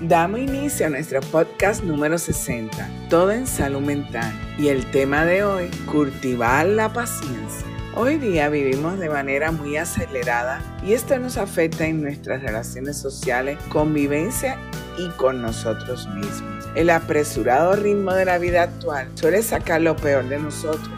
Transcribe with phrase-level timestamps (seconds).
[0.00, 4.32] Damos inicio a nuestro podcast número 60, Todo en Salud Mental.
[4.58, 7.66] Y el tema de hoy, cultivar la paciencia.
[7.94, 13.58] Hoy día vivimos de manera muy acelerada y esto nos afecta en nuestras relaciones sociales,
[13.68, 14.56] convivencia
[14.96, 16.66] y con nosotros mismos.
[16.74, 20.88] El apresurado ritmo de la vida actual suele sacar lo peor de nosotros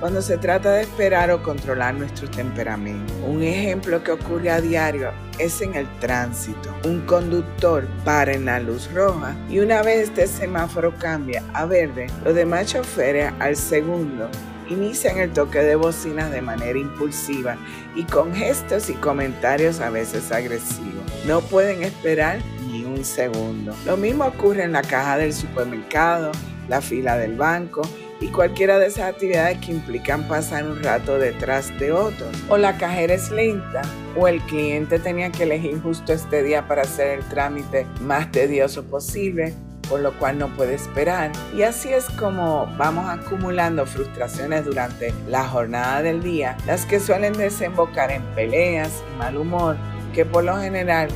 [0.00, 3.14] cuando se trata de esperar o controlar nuestro temperamento.
[3.26, 6.74] Un ejemplo que ocurre a diario es en el tránsito.
[6.84, 12.06] Un conductor para en la luz roja y una vez este semáforo cambia a verde,
[12.24, 14.28] los demás choferes al segundo
[14.68, 17.56] inician el toque de bocinas de manera impulsiva
[17.94, 21.04] y con gestos y comentarios a veces agresivos.
[21.26, 23.74] No pueden esperar ni un segundo.
[23.84, 26.30] Lo mismo ocurre en la caja del supermercado,
[26.68, 27.82] la fila del banco
[28.20, 32.30] y cualquiera de esas actividades que implican pasar un rato detrás de otros.
[32.48, 33.82] O la cajera es lenta
[34.16, 38.84] o el cliente tenía que elegir justo este día para hacer el trámite más tedioso
[38.84, 39.54] posible
[39.88, 41.32] por lo cual no puede esperar.
[41.52, 47.32] Y así es como vamos acumulando frustraciones durante la jornada del día, las que suelen
[47.32, 49.76] desembocar en peleas y mal humor
[50.14, 51.08] que por lo general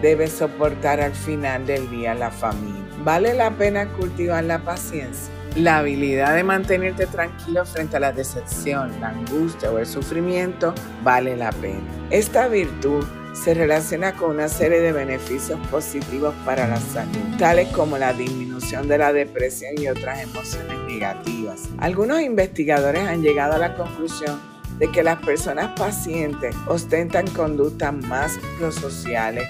[0.00, 2.80] debe soportar al final del día la familia.
[3.04, 9.00] Vale la pena cultivar la paciencia la habilidad de mantenerte tranquilo frente a la decepción,
[9.00, 11.80] la angustia o el sufrimiento vale la pena.
[12.10, 17.98] Esta virtud se relaciona con una serie de beneficios positivos para la salud, tales como
[17.98, 21.68] la disminución de la depresión y otras emociones negativas.
[21.78, 24.40] Algunos investigadores han llegado a la conclusión
[24.78, 29.44] de que las personas pacientes ostentan conductas más prosociales,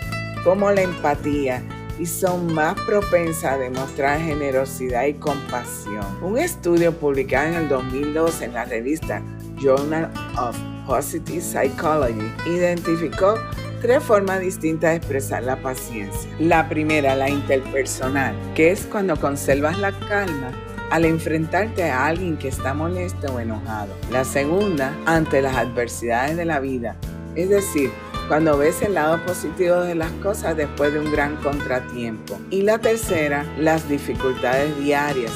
[0.44, 1.62] como la empatía,
[1.98, 6.04] y son más propensas a demostrar generosidad y compasión.
[6.22, 9.22] Un estudio publicado en el 2012 en la revista
[9.58, 13.34] Journal of Positive Psychology identificó
[13.80, 16.30] tres formas distintas de expresar la paciencia.
[16.38, 20.52] La primera, la interpersonal, que es cuando conservas la calma
[20.90, 23.94] al enfrentarte a alguien que está molesto o enojado.
[24.10, 26.96] La segunda, ante las adversidades de la vida,
[27.34, 27.90] es decir,
[28.28, 32.40] cuando ves el lado positivo de las cosas después de un gran contratiempo.
[32.50, 35.32] Y la tercera, las dificultades diarias,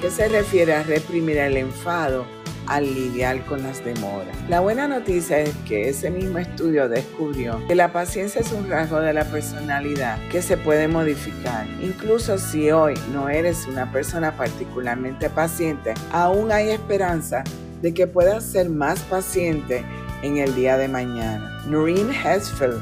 [0.00, 2.24] que se refiere a reprimir el enfado
[2.66, 4.36] al lidiar con las demoras.
[4.48, 9.00] La buena noticia es que ese mismo estudio descubrió que la paciencia es un rasgo
[9.00, 11.66] de la personalidad que se puede modificar.
[11.82, 17.42] Incluso si hoy no eres una persona particularmente paciente, aún hay esperanza
[17.82, 19.84] de que puedas ser más paciente
[20.22, 21.62] en el día de mañana.
[21.66, 22.80] Noreen Hesfield,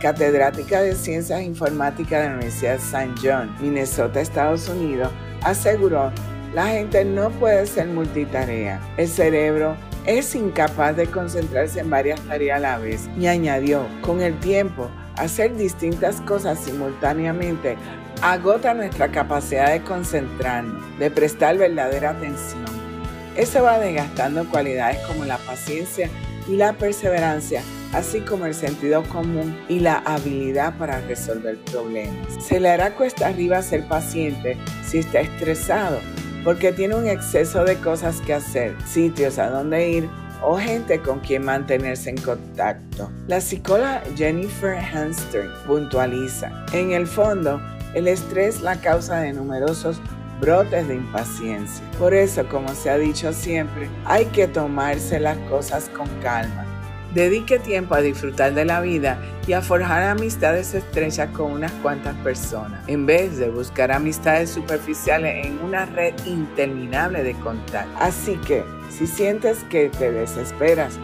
[0.00, 3.14] catedrática de Ciencias Informáticas de la Universidad St.
[3.22, 5.10] John, Minnesota, Estados Unidos,
[5.42, 6.12] aseguró,
[6.54, 8.80] la gente no puede ser multitarea.
[8.96, 13.08] El cerebro es incapaz de concentrarse en varias tareas a la vez.
[13.18, 17.76] Y añadió, con el tiempo, hacer distintas cosas simultáneamente
[18.22, 22.64] agota nuestra capacidad de concentrarnos, de prestar verdadera atención.
[23.36, 26.10] Eso va desgastando cualidades como la paciencia
[26.56, 27.62] la perseverancia,
[27.92, 32.28] así como el sentido común y la habilidad para resolver problemas.
[32.40, 35.98] Se le hará cuesta arriba ser paciente si está estresado,
[36.44, 40.08] porque tiene un exceso de cosas que hacer, sitios a donde ir
[40.42, 43.10] o gente con quien mantenerse en contacto.
[43.26, 47.60] La psicóloga Jennifer Hanstern puntualiza, en el fondo,
[47.94, 50.00] el estrés es la causa de numerosos
[50.40, 51.84] brotes de impaciencia.
[51.98, 56.66] Por eso, como se ha dicho siempre, hay que tomarse las cosas con calma.
[57.14, 62.14] Dedique tiempo a disfrutar de la vida y a forjar amistades estrechas con unas cuantas
[62.18, 68.00] personas, en vez de buscar amistades superficiales en una red interminable de contactos.
[68.00, 70.98] Así que, si sientes que te desesperas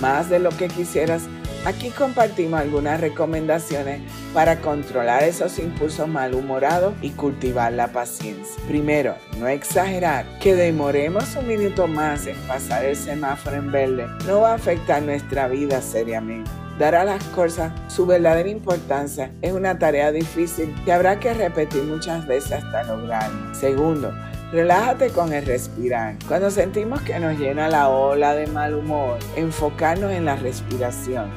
[0.00, 1.28] más de lo que quisieras,
[1.64, 4.00] Aquí compartimos algunas recomendaciones
[4.32, 8.62] para controlar esos impulsos malhumorados y cultivar la paciencia.
[8.66, 10.26] Primero, no exagerar.
[10.40, 15.02] Que demoremos un minuto más en pasar el semáforo en verde no va a afectar
[15.02, 16.50] nuestra vida seriamente.
[16.78, 21.82] Dar a las cosas su verdadera importancia es una tarea difícil que habrá que repetir
[21.82, 23.54] muchas veces hasta lograrlo.
[23.54, 24.12] Segundo,
[24.52, 26.16] Relájate con el respirar.
[26.28, 31.30] Cuando sentimos que nos llena la ola de mal humor, enfocarnos en la respiración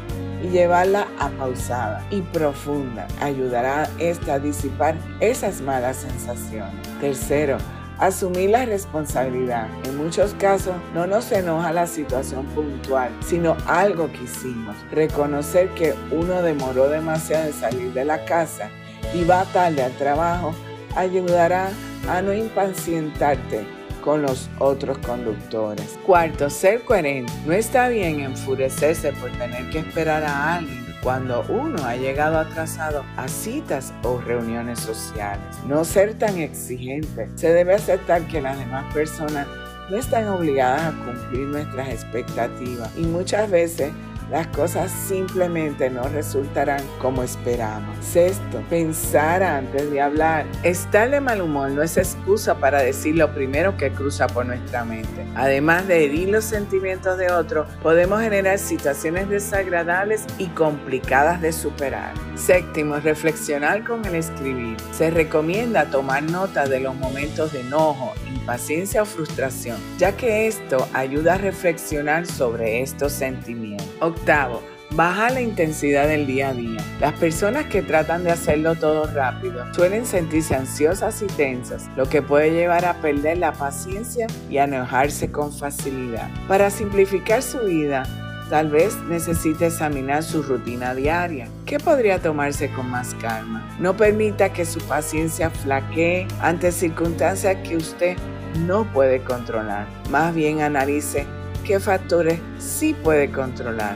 [0.46, 6.76] y llevarla a pausada y profunda ayudará esta a disipar esas malas sensaciones.
[7.02, 7.58] Tercero,
[7.98, 9.68] asumir la responsabilidad.
[9.86, 14.76] En muchos casos no nos enoja la situación puntual, sino algo que hicimos.
[14.92, 18.70] Reconocer que uno demoró demasiado en salir de la casa
[19.14, 20.54] y va tarde al trabajo
[20.96, 21.70] ayudará
[22.10, 23.66] a no impacientarte
[24.06, 26.00] con los otros conductores.
[26.06, 27.34] Cuarto, ser coherente.
[27.46, 33.04] No está bien enfurecerse por tener que esperar a alguien cuando uno ha llegado atrasado
[33.18, 35.44] a citas o reuniones sociales.
[35.68, 37.28] No ser tan exigente.
[37.36, 39.48] Se debe aceptar que las demás personas
[39.90, 43.92] no están obligadas a cumplir nuestras expectativas y muchas veces
[44.30, 47.96] las cosas simplemente no resultarán como esperamos.
[48.04, 50.46] Sexto, pensar antes de hablar.
[50.64, 54.84] Estar de mal humor no es excusa para decir lo primero que cruza por nuestra
[54.84, 55.26] mente.
[55.36, 62.14] Además de herir los sentimientos de otro, podemos generar situaciones desagradables y complicadas de superar.
[62.36, 64.78] Séptimo, reflexionar con el escribir.
[64.92, 68.14] Se recomienda tomar nota de los momentos de enojo,
[68.46, 73.88] impaciencia o frustración, ya que esto ayuda a reflexionar sobre estos sentimientos.
[74.02, 74.62] Octavo,
[74.92, 76.80] baja la intensidad del día a día.
[77.00, 82.22] Las personas que tratan de hacerlo todo rápido suelen sentirse ansiosas y tensas, lo que
[82.22, 86.30] puede llevar a perder la paciencia y a enojarse con facilidad.
[86.48, 88.04] Para simplificar su vida,
[88.50, 91.48] Tal vez necesite examinar su rutina diaria.
[91.66, 93.68] ¿Qué podría tomarse con más calma?
[93.80, 98.18] No permita que su paciencia flaquee ante circunstancias que usted
[98.56, 99.88] no puede controlar.
[100.10, 101.28] Más bien analice
[101.66, 103.96] qué factores sí puede controlar.